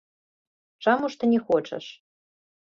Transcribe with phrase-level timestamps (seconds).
[0.87, 1.85] Чаму ж ты не хочаш?